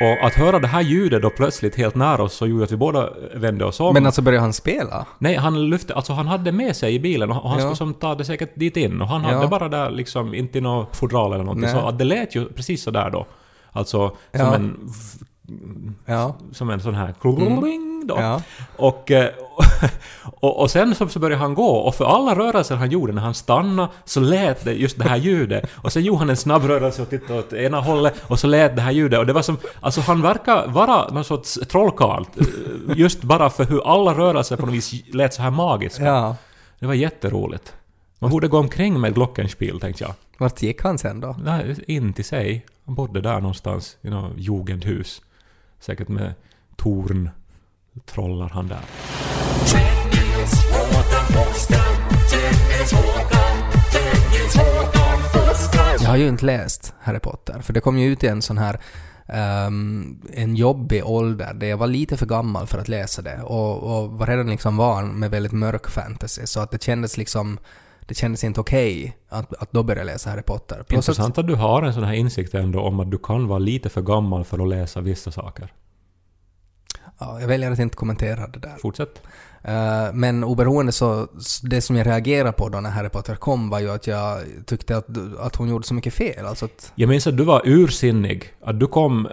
[0.00, 2.76] Och att höra det här ljudet då plötsligt helt nära oss så gjorde att vi
[2.76, 3.94] båda vände oss om.
[3.94, 5.06] Men alltså börjar han spela?
[5.18, 7.60] Nej, han lyfte, alltså han hade med sig i bilen och han Ja.
[7.60, 9.28] skulle som ta det säkert dit in och han Ja.
[9.34, 11.70] hade bara där liksom, inte i något fodral eller någonting.
[11.72, 11.80] Nej.
[11.80, 13.26] Så att det lät ju precis sådär då.
[13.72, 14.54] Alltså som Ja.
[14.54, 14.88] en...
[16.06, 16.36] Ja.
[16.52, 17.14] Som en sån här...
[17.20, 18.14] kling Då.
[18.18, 18.42] Ja.
[18.76, 19.30] Och, eh,
[20.40, 23.22] och, och sen så, så började han gå och för alla rörelser han gjorde när
[23.22, 25.70] han stannade så lät det just det här ljudet.
[25.74, 28.76] Och sen gjorde han en snabb rörelse och tittade åt ena hållet och så lät
[28.76, 29.18] det här ljudet.
[29.18, 29.56] Och det var som...
[29.80, 32.24] Alltså han verkar vara någon sorts trollkarl.
[32.36, 36.04] eh, Just bara för hur alla rörelser på något vis lät så här magiska.
[36.04, 36.36] ja.
[36.80, 37.72] Det var jätteroligt.
[38.18, 40.12] Man borde gå omkring med glockenspiel, tänkte jag.
[40.38, 41.36] Vart gick han sen då?
[41.44, 42.66] Nej, in till sig.
[42.86, 45.22] Han bodde där någonstans i något jugendhus.
[45.80, 46.34] Säkert med
[46.76, 47.30] torn.
[48.06, 48.80] Trollar han där.
[56.00, 58.58] Jag har ju inte läst Harry Potter, för det kom ju ut i en sån
[58.58, 58.80] här
[59.66, 63.82] um, en jobbig ålder där jag var lite för gammal för att läsa det och,
[63.82, 67.58] och var redan liksom van med väldigt mörk fantasy så att det kändes liksom
[68.08, 70.74] det kändes inte okej att, att då börja läsa Harry Potter.
[70.76, 73.48] Plus att- Intressant att du har en sån här insikt ändå om att du kan
[73.48, 75.72] vara lite för gammal för att läsa vissa saker.
[77.18, 78.76] Ja, jag väljer att inte kommentera det där.
[78.82, 79.22] Fortsätt.
[79.62, 81.26] Eh, men oberoende så,
[81.62, 84.96] det som jag reagerade på då när Harry Potter kom var ju att jag tyckte
[84.96, 85.06] att,
[85.40, 86.46] att hon gjorde så mycket fel.
[86.46, 88.44] Alltså att, Jag minns att du var ursinnig.
[88.64, 89.26] Att du kom...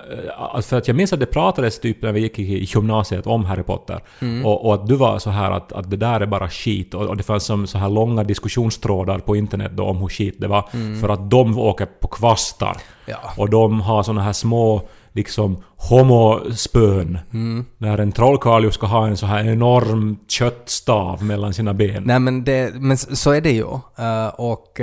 [0.56, 3.46] eh, För att jag minns att det pratades typ när vi gick i gymnasiet om
[3.46, 4.04] Harry Potter.
[4.22, 4.46] Mm.
[4.46, 6.94] Och, och att du var så här att, att det där är bara skit.
[6.94, 10.36] Och, och det fanns som så här långa diskussionstrådar på internet då om hur skit
[10.40, 10.70] det var.
[11.02, 12.66] För att de åker på kvastar.
[12.72, 13.20] Mm.
[13.24, 13.34] ja.
[13.38, 14.82] Och de har såna här små
[15.16, 17.18] liksom homospön.
[17.34, 17.66] Mm.
[17.78, 22.04] När en trollkarl ju ska ha en så här enorm köttstav mellan sina ben.
[22.06, 23.68] Nej men, det, men så är det ju.
[23.98, 24.74] Eh, och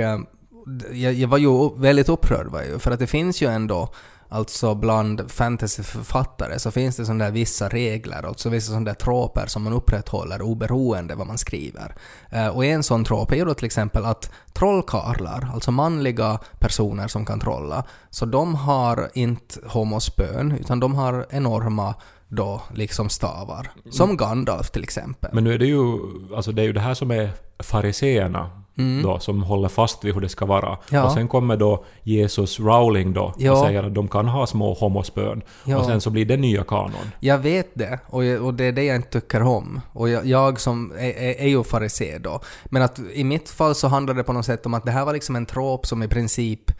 [0.65, 3.89] d- jag, jag var ju väldigt upprörd var jag för att det finns ju ändå
[4.33, 9.45] Alltså bland fantasyförfattare så finns det sådana vissa regler och så vissa sådana där troper
[9.47, 11.95] som man upprätthåller oberoende vad man skriver.
[12.29, 17.07] Eh, och en sån trop är ju då till exempel att trollkarlar, alltså manliga personer
[17.07, 21.95] som kan trolla, så de har inte homospön utan de har enorma
[22.27, 23.71] då liksom stavar.
[23.89, 25.29] Som Gandalf till exempel.
[25.33, 25.99] Men nu är det ju...
[26.35, 28.62] Alltså det är ju det här som är fariseerna
[29.03, 30.67] då, som håller fast vid hur det ska vara.
[30.67, 30.77] Mm.
[30.91, 31.03] Ja.
[31.03, 33.51] Och sen kommer då Jesus Rowling då Ja.
[33.51, 35.41] och säger att de kan ha små homospön.
[35.65, 35.77] Ja.
[35.77, 37.11] Och sen så blir det nya kanon.
[37.19, 39.81] Jag vet det, och, jag, och det är det jag inte tycker om.
[39.93, 42.39] Och jag, jag som är, är, är ju farisé då.
[42.65, 45.05] Men att i mitt fall så handlar det på något sätt om att det här
[45.05, 46.71] var liksom en trop som i princip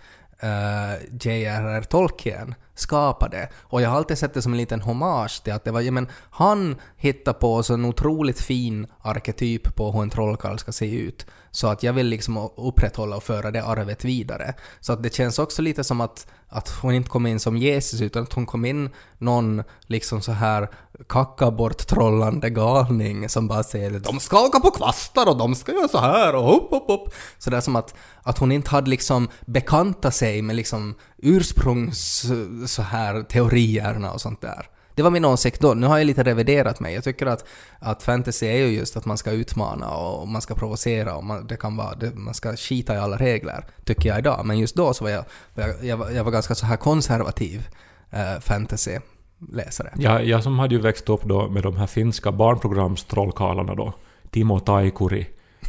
[0.43, 1.82] uh, J.R.R.
[1.82, 3.49] Tolkien skapade.
[3.62, 5.91] Och jag har alltid sett det som en liten hommage till att det var, ja
[5.91, 10.99] men han hittade på så en otroligt fin arketyp på hur en trollkarl ska se
[10.99, 11.25] ut.
[11.55, 14.53] Så att jag vill liksom upprätthålla och föra det arvet vidare.
[14.79, 18.01] Så att det känns också lite som att, att hon inte kom in som Jesus
[18.01, 20.69] utan att hon kom in någon liksom så här
[21.09, 25.71] kacka bort trollande galning som bara säger de ska åka på kvastar och de ska
[25.71, 27.13] göra så här och hopp hopp hopp.
[27.38, 32.25] Så det är som att, att hon inte hade liksom bekantat sig med liksom ursprungs
[32.67, 34.69] så här teorierna och sånt där.
[34.95, 35.73] Det var min åsikt då.
[35.73, 36.93] Nu har jag lite reviderat mig.
[36.93, 37.45] Jag tycker att,
[37.79, 41.47] att fantasy är ju just att man ska utmana och man ska provocera och man,
[41.47, 44.45] det kan vara, det, man ska skita i alla regler, tycker jag idag.
[44.45, 47.67] Men just då så var jag, jag, jag, var, jag var ganska så här konservativ
[48.12, 49.93] eh, fantasy-läsare.
[49.95, 53.93] Ja, jag som hade ju växt upp då med de här finska barnprogramstrollkarlarna då.
[54.31, 55.27] Timo Taikuri.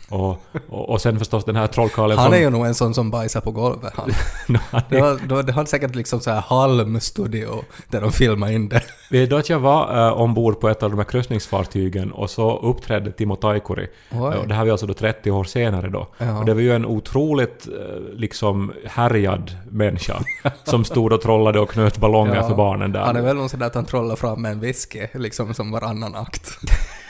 [0.08, 0.28] Och,
[0.68, 3.40] och, och sen förstås den här trollkarlen Han är ju nog en sån som bajsar
[3.40, 3.92] på golvet.
[3.96, 4.10] Han.
[4.48, 8.00] No, han Det, är- var, det, var, det hade säkert liksom så här halmstudio där
[8.00, 8.82] de filmade in det.
[9.10, 12.58] Vet du att jag var uh, ombord på ett av de här kryssningsfartygen och så
[12.58, 13.88] uppträdde Timo Taikuri.
[14.12, 14.18] Oj.
[14.20, 16.06] Och det här var alltså då 30 år senare då.
[16.18, 16.38] Ja.
[16.38, 17.72] Och det var ju en otroligt eh,
[18.14, 20.14] liksom härjad människa
[20.64, 22.48] som stod och trollade och knöt ballonger Ja.
[22.48, 23.00] för barnen där.
[23.00, 25.70] Han är väl någon sån där att han trollar fram med en whisky liksom som
[25.70, 26.50] varannan akt.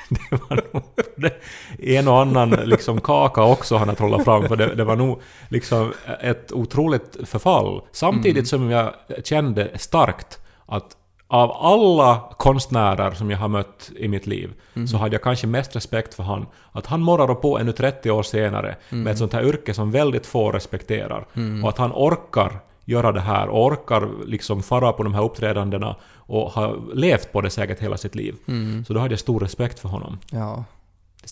[0.31, 0.83] Det var nog
[1.17, 1.35] det-
[1.99, 5.21] en och annan liksom kaka också han har trollat fram för det, det var nog
[5.49, 7.83] liksom ett otroligt förfall.
[7.93, 10.97] Samtidigt som jag kände starkt att
[11.29, 14.51] av alla konstnärer som jag har mött i mitt liv
[14.89, 16.47] så hade jag kanske mest respekt för han.
[16.73, 20.27] Att han morrar på ännu 30 år senare med ett sånt här yrke som väldigt
[20.27, 21.27] få respekterar.
[21.63, 25.97] Och att han orkar göra det här och orkar liksom fara på de här uppträdandena
[26.17, 28.35] och har levt på det säkert hela sitt liv.
[28.87, 30.19] Så då hade jag stor respekt för honom.
[30.31, 30.65] Ja.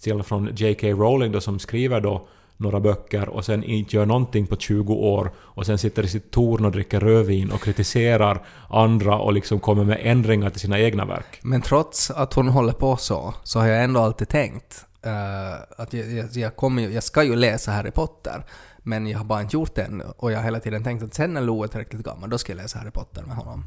[0.03, 0.87] Till från J.K.
[0.87, 5.31] Rowling då som skriver då några böcker och sen inte gör någonting på 20 år
[5.37, 9.85] och sen sitter i sitt torn och dricker rödvin och kritiserar andra och liksom kommer
[9.85, 11.39] med ändringar till sina egna verk.
[11.43, 15.93] Men trots att hon håller på så, så har jag ändå alltid tänkt eh, att
[15.93, 18.45] jag, jag, jag, kommer, jag ska ju läsa Harry Potter,
[18.83, 20.05] men jag har bara inte gjort det ännu.
[20.17, 22.53] Och jag har hela tiden tänkt att sen när Lo är tillräckligt gammal, då ska
[22.53, 23.65] jag läsa Harry Potter med honom.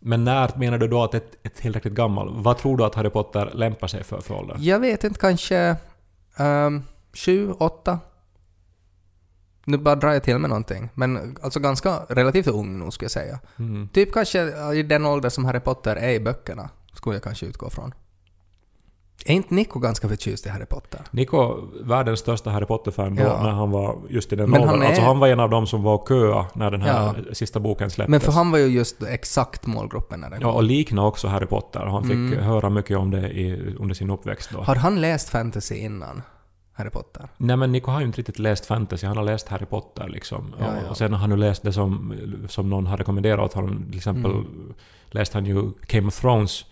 [0.00, 2.42] Men när menar du då att ett, ett tillräckligt gammal?
[2.42, 4.56] Vad tror du att Harry Potter lämpar sig för för ålder?
[4.60, 5.76] Jag vet inte, kanske
[6.38, 7.98] um, sju, åtta?
[9.64, 10.88] Nu bara drar jag till med någonting.
[10.94, 13.40] Men alltså ganska relativt ung nog skulle jag säga.
[13.58, 13.88] Mm.
[13.88, 17.70] Typ kanske i den ålder som Harry Potter är i böckerna, skulle jag kanske utgå
[17.70, 17.94] från.
[19.26, 21.00] Är inte Nico ganska förtjust i Harry Potter?
[21.10, 23.42] Nico, världens största Harry Potter-fan då, Ja.
[23.42, 24.74] när han var just i den Men åldern.
[24.74, 27.60] han är- Alltså han var en av dem som var köa när den här sista
[27.60, 28.10] boken släpptes.
[28.10, 31.46] Men för han var ju just exakt målgruppen när det Ja, och likna också Harry
[31.46, 31.80] Potter.
[31.80, 32.38] Han fick Mm.
[32.44, 34.60] höra mycket om det i, under sin uppväxt då.
[34.62, 36.22] Har han läst fantasy innan
[36.72, 37.28] Harry Potter?
[37.36, 40.54] Nej men Nico har ju inte riktigt läst fantasy, han har läst Harry Potter liksom.
[40.58, 40.90] Ja, och, ja.
[40.90, 42.14] och sen har han nu läst det som,
[42.48, 43.84] som någon har rekommenderat åt honom.
[43.88, 44.74] Till exempel Mm.
[45.10, 46.64] läste han ju Game of Thrones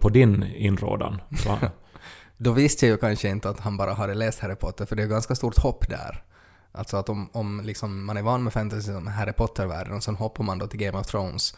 [0.00, 1.20] på din inrådan.
[2.36, 5.02] Då visste jag ju kanske inte att han bara hade läst Harry Potter, för det
[5.02, 6.22] är ganska stort hopp där.
[6.72, 10.16] Alltså att om, om liksom man är van med fantasy som Harry Potter-världen och sen
[10.16, 11.54] hoppar man då till Game of Thrones,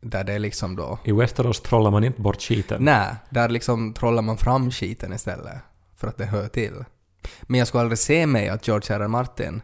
[0.00, 0.98] där det är liksom då...
[1.04, 2.84] I Westeros trollar man inte bort skiten.
[2.84, 5.58] Nej, där liksom trollar man fram skiten istället,
[5.96, 6.84] för att det hör till.
[7.42, 9.00] Men jag skulle aldrig se mig att George R.
[9.00, 9.08] R.
[9.08, 9.62] Martin, eh,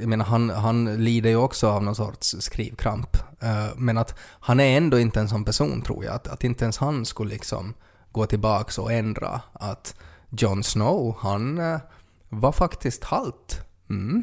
[0.00, 4.60] jag menar han, han lider ju också av någon sorts skrivkramp, eh, men att han
[4.60, 7.74] är ändå inte en sån person tror jag, att, att inte ens han skulle liksom
[8.12, 9.94] gå tillbaks och ändra att
[10.30, 11.80] Jon Snow, han eh,
[12.28, 13.60] var faktiskt halt.
[13.90, 14.22] Mm.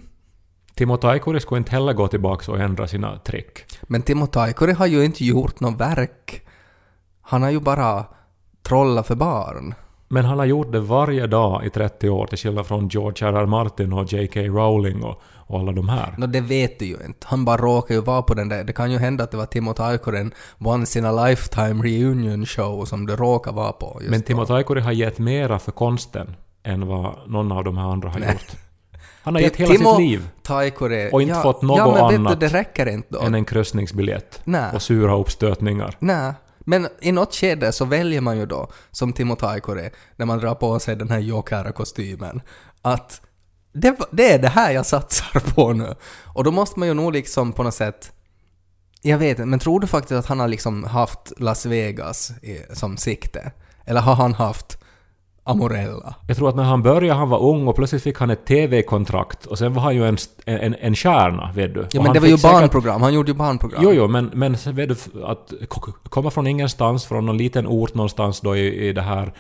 [0.75, 3.65] Timo Taikuri skulle inte heller gå tillbaka och ändra sina trick.
[3.83, 6.41] Men Timo Taikuri har ju inte gjort något verk.
[7.21, 8.05] Han har ju bara
[8.63, 9.73] trollat för barn.
[10.07, 13.45] Men han har gjort det varje dag i 30 år till skillnad från George R.R.
[13.45, 14.39] Martin och J.K.
[14.39, 16.15] Rowling och, och alla de här.
[16.17, 17.27] Nå, det vet du ju inte.
[17.27, 18.63] Han bara råkar ju vara på den där.
[18.63, 22.85] Det kan ju hända att det var Timo Taikoren Once in a Lifetime Reunion Show
[22.85, 24.45] som det råkar vara på Men Timo.
[24.45, 28.31] Taikuri har gett mera för konsten än vad någon av de här andra har Nej.
[28.31, 28.55] gjort.
[29.23, 31.09] Han har gett hela Timo sitt liv Taikore...
[31.09, 33.21] Och inte ja, fått något ja, men annat du, det räcker inte då.
[33.21, 34.71] än en kryssningsbiljett Nej.
[34.73, 35.95] och sura uppstötningar.
[35.99, 36.33] Nej.
[36.69, 40.55] Men i något skede så väljer man ju då, som Timo Taikore, när man drar
[40.55, 42.41] på sig den här Jokera-kostymen,
[42.81, 43.21] att
[43.73, 45.95] det, det är det här jag satsar på nu.
[46.25, 48.11] Och då måste man ju nog liksom på något sätt
[49.01, 52.61] jag vet inte, men tror du faktiskt att han har liksom haft Las Vegas i,
[52.73, 53.51] som sikte?
[53.85, 54.77] Eller har han haft
[55.47, 56.15] Amorella.
[56.27, 59.45] Jag tror att när han började, han var ung och plötsligt fick han ett TV-kontrakt
[59.45, 61.87] och sen var han ju en, en, en stjärna, vet du.
[61.91, 63.81] Ja men det var ju säkert- barnprogram, han gjorde ju barnprogram.
[63.83, 65.53] Jo, jo, men, men vet du, att
[66.09, 69.33] komma från ingenstans, från någon liten ort någonstans då i, i det här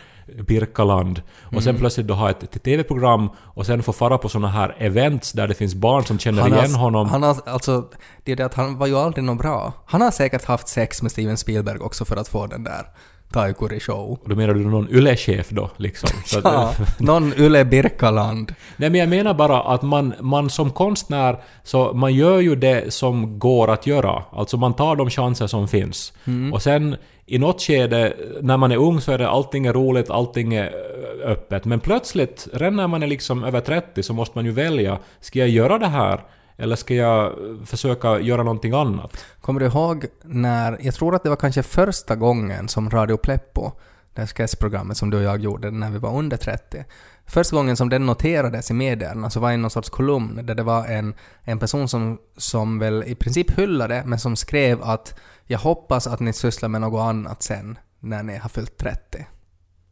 [0.47, 4.47] Birkaland och sen plötsligt då ha ett, ett TV-program och sen få fara på såna
[4.47, 7.09] här events där det finns barn som känner Han igen har, honom.
[7.09, 7.85] Han har, alltså,
[8.23, 9.73] det är det att han var ju aldrig något bra.
[9.85, 12.85] Han har säkert haft sex med Steven Spielberg också för att få den där
[13.31, 14.19] Taikuri show.
[14.23, 16.09] Och då menar du någon Yle-chef då, liksom?
[16.43, 18.55] Ja, någon Yle Birkaland.
[18.77, 22.93] Nej men jag menar bara att man, man som konstnär, så man gör ju det
[22.93, 24.23] som går att göra.
[24.31, 26.13] Alltså man tar de chanser som finns.
[26.53, 26.95] Och sen
[27.29, 30.65] i något skede, när man är ung så är det allting är roligt, allting är
[30.65, 31.65] eh, öppet.
[31.65, 34.99] Men plötsligt, redan när man är liksom över 30 så måste man ju välja.
[35.19, 36.23] Ska jag göra det här?
[36.57, 39.25] Eller ska jag eh, försöka göra någonting annat?
[39.41, 43.71] Kommer du ihåg när, jag tror att det var kanske första gången som Radio Pleppo,
[44.13, 46.85] det här sketchprogrammet som du och jag gjorde när vi var under 30,
[47.25, 50.55] första gången som den noterades i medierna så var det i någon sorts kolumn där
[50.55, 55.19] det var en, en person som, som väl i princip hyllade men som skrev att
[55.47, 59.27] jag hoppas att ni sysslar med något annat sen när ni har fyllt 30.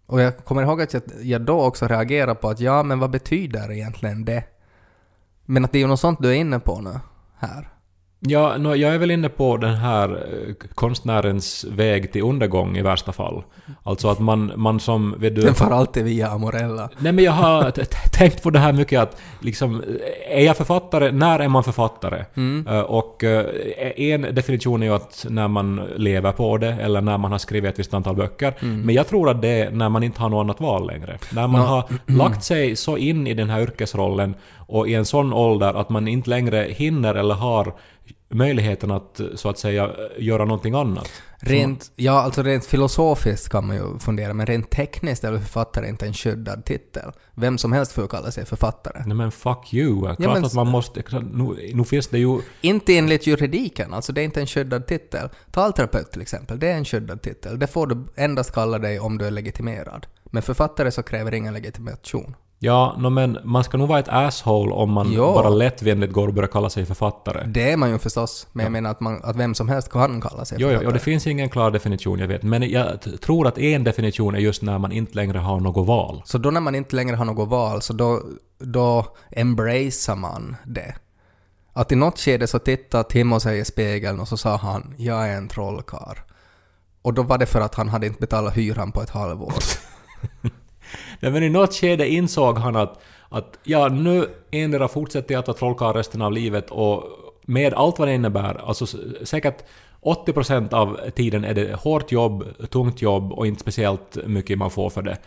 [0.05, 3.09] Och jag kommer ihåg att jag, jag då också reagerade på att ja, men vad
[3.09, 4.43] betyder egentligen det?
[5.45, 6.99] Men att det är ju något sånt du är inne på nu,
[7.37, 7.74] här.
[8.19, 12.81] Ja, nå, jag är väl inne på den här eh, konstnärens väg till undergång i
[12.81, 13.43] värsta fall.
[13.83, 15.15] Alltså att man, man som...
[15.19, 16.89] Vet du, Den far alltid via Amorella.
[16.99, 17.71] Nej men jag har
[18.11, 19.83] tänkt på det här mycket att liksom,
[20.29, 22.25] är jag författare, när är man författare?
[22.67, 23.45] Eh, Och eh,
[23.97, 27.73] en definition är ju att när man lever på det eller när man har skrivit
[27.73, 28.53] ett visst antal böcker.
[28.59, 31.17] Men jag tror att det är när man inte har något annat val längre.
[31.31, 31.83] När man Nå- har
[32.17, 34.35] lagt sig så in i den här yrkesrollen
[34.67, 37.73] och i en sån ålder att man inte längre hinner eller har
[38.35, 41.11] möjligheten att så att säga göra någonting annat.
[41.39, 45.89] Rent, ja, alltså rent filosofiskt kan man ju fundera, men rent tekniskt är väl författare
[45.89, 47.11] inte en skyddad titel?
[47.33, 49.03] Vem som helst får ju kalla sig författare.
[49.05, 50.01] Nej men fuck you.
[50.01, 51.03] Klart men- att man måste...
[51.21, 52.39] Nu, nu finns det ju...
[52.61, 55.29] Inte enligt juridiken, alltså det är inte en skyddad titel.
[55.51, 57.59] Talterapeut till exempel, det är en skyddad titel.
[57.59, 60.07] Det får du endast kalla dig om du är legitimerad.
[60.23, 62.35] Men författare så kräver ingen legitimation.
[62.65, 65.33] Ja, no, men man ska nog vara ett asshole om man Ja.
[65.33, 67.43] bara lättvindigt går och börjar kalla sig författare.
[67.47, 70.21] Det är man ju förstås, men jag menar att, man, att vem som helst kan
[70.21, 70.87] kalla sig Jo, jo, författare.
[70.87, 72.43] och det finns ingen klar definition, jag vet.
[72.43, 72.87] Men jag
[73.21, 76.21] tror att en definition är just när man inte längre har något val.
[76.25, 78.21] Så då när man inte längre har något val, så då,
[78.59, 80.95] då embracear man det.
[81.73, 85.29] Att i något skede så tittade Timo sig i spegeln och så sa han ”Jag
[85.29, 86.17] är en trollkarl”.
[87.01, 89.53] Och då var det för att han hade inte betalat hyran på ett halvår.
[91.19, 95.47] Nej, men i något skede insåg han att, att ja, nu endera fortsätter jag att
[95.47, 97.03] vara trollkarl resten av livet och
[97.45, 98.85] med allt vad det innebär, alltså
[99.23, 99.63] säkert
[100.01, 104.89] 80% av tiden är det hårt jobb, tungt jobb och inte speciellt mycket man får
[104.89, 105.17] för det.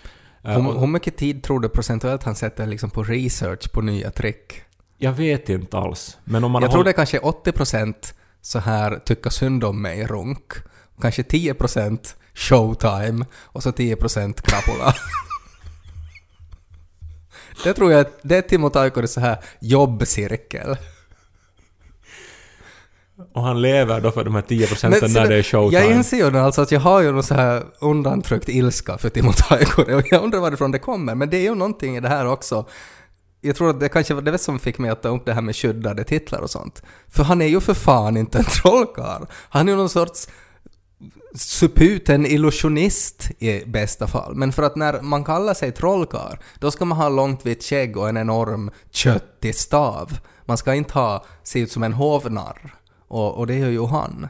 [0.45, 4.11] Eh, Hur, hur mycket tid tror du procentuellt han sätter liksom på research på nya
[4.11, 4.63] trick?
[4.99, 6.19] jag vet inte alls.
[6.25, 7.95] Men om man Jag tror det är kanske 80%
[8.41, 10.53] så här tycka synd om mig runk.
[11.01, 14.95] Kanske 10% showtime och så 10% krapula.
[17.65, 20.77] det tror jag det är Timo Taikoris så här jobbcirkel.
[23.35, 25.83] Och han lever då för de här 10 procenten när det är showtime.
[25.83, 29.09] Jag inser ju nu alltså att jag har ju någon så här undantryckt ilska för
[29.09, 31.15] Timo Taikuri och jag undrar varifrån det kommer.
[31.15, 32.67] Men det är ju någonting i det här också.
[33.41, 35.43] Jag tror att det kanske var det som fick mig att ta upp det här
[35.43, 36.83] med skyddade titlar och sånt.
[37.09, 39.27] För han är ju för fan inte en trollkarl.
[39.49, 40.29] Han är ju någon sorts
[41.39, 44.35] suputen illusionist i bästa fall.
[44.35, 47.97] Men för att när man kallar sig trollkarl, då ska man ha långt vitt skägg
[47.97, 50.19] och en enorm köttig stav.
[50.45, 52.75] Man ska inte ha, se ut som en hovnarr.
[53.09, 54.29] Och, och det gör ju han.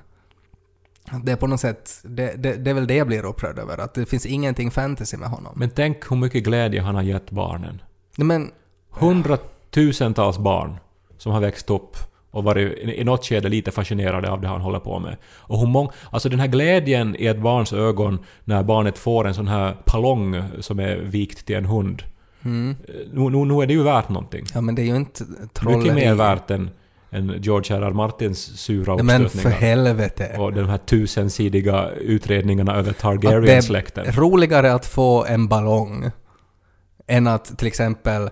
[1.25, 3.79] Det är på något sätt, det, det, det är väl det jag blir upprörd över,
[3.79, 5.53] att det finns ingenting fantasy med honom.
[5.57, 7.83] Men tänk hur mycket glädje han har gett barnen.
[8.17, 8.51] Men
[8.91, 10.77] Hundratusentals barn
[11.19, 11.97] som har växt upp
[12.31, 15.17] och varit i något skede lite fascinerade av det han håller på med.
[15.37, 15.91] Och hur många...
[16.11, 20.43] Alltså den här glädjen i ett barns ögon när barnet får en sån här pallong
[20.61, 22.03] som är vikt till en hund.
[22.45, 22.77] Mm.
[23.13, 24.45] Nu, nu, nu är det ju värt någonting.
[24.55, 25.79] Ja men det är ju inte trolleri.
[25.79, 26.71] Mycket mer värt än,
[27.11, 27.83] än George R.
[27.83, 27.93] R.
[27.93, 29.59] Martins sura Nej, men för uppstötningar.
[29.59, 30.35] helvete.
[30.39, 34.07] och de här tusensidiga utredningarna över Att det Targaryen-släkten.
[34.07, 36.11] är roligare att få en ballong
[37.07, 38.31] än att till exempel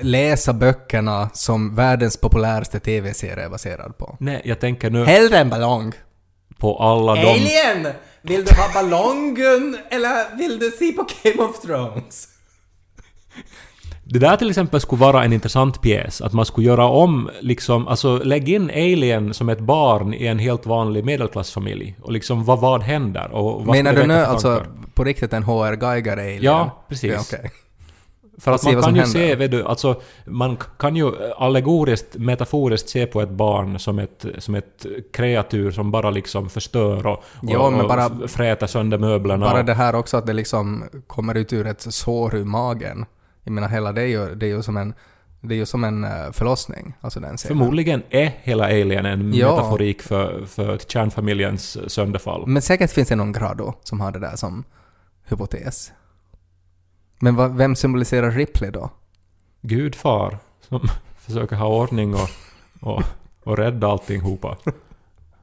[0.00, 4.16] läsa böckerna som världens populäraste TV-serie är baserad på.
[4.20, 5.92] Nej, jag tänker nu Hellre en ballong.
[6.58, 7.20] på alla de...
[7.20, 7.94] Alien!
[8.22, 12.28] Vill du ha ballongen eller vill du se på Game of Thrones?
[14.04, 16.20] Det där till exempel skulle vara en intressant pjäs.
[16.20, 20.38] Att man skulle göra om, liksom, alltså lägg in Alien som ett barn i en
[20.38, 21.96] helt vanlig medelklassfamilj.
[22.02, 23.30] Och liksom vad, vad händer?
[23.32, 24.64] Och vad Menar du nu alltså
[24.94, 26.42] på riktigt en HR Geiger-alien?
[26.42, 27.12] Ja, precis.
[27.12, 27.50] Ja, okej.
[28.40, 29.20] För att se man vad kan som ju händer.
[29.28, 34.26] se, vet du, alltså man kan ju allegoriskt, metaforiskt se på ett barn som ett,
[34.38, 39.46] som ett kreatur som bara liksom förstör och, Ja, och, bara- och fräter sönder möblerna.
[39.50, 43.04] Bara det här också att det liksom kommer ut ur ett sår ur magen.
[43.44, 44.94] Jag menar hela det är ju, det är ju som en,
[45.40, 47.58] det är ju som en eh, förlossning, alltså den scenen.
[47.58, 49.50] Förmodligen är hela Alien en Ja.
[49.56, 52.46] metaforik för, för kärnfamiljens sönderfall.
[52.46, 54.64] Men säkert finns det någon grado som har det där som
[55.28, 55.92] hypotes.
[57.22, 58.90] Men vad, vem symboliserar Ripley då?
[59.62, 60.80] Gudfar som
[61.18, 62.30] försöker ha ordning och,
[62.80, 63.02] och,
[63.44, 64.56] och rädda allting hopa.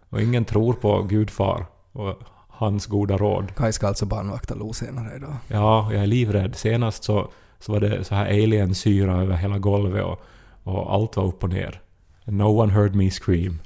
[0.09, 2.15] Och ingen tror på Gudfar och
[2.49, 3.55] hans goda råd.
[3.55, 5.35] Kai ska alltså barnvakta Lo senare idag.
[5.47, 6.55] Ja, jag är livrädd.
[6.55, 7.27] Senast så,
[7.59, 10.21] så var det så här alien-syra över hela golvet och,
[10.63, 11.81] och allt var upp och ner.
[12.25, 13.59] No one heard me scream.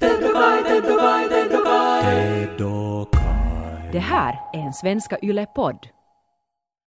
[3.91, 5.87] Det här är en Svenska Yle-podd.